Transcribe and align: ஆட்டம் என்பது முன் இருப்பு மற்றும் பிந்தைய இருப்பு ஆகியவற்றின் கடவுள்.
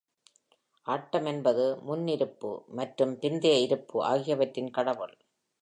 ஆட்டம் 0.85 1.25
என்பது 1.25 1.77
முன் 1.81 2.07
இருப்பு 2.07 2.51
மற்றும் 2.69 3.13
பிந்தைய 3.21 3.59
இருப்பு 3.59 4.03
ஆகியவற்றின் 4.03 4.71
கடவுள். 4.71 5.15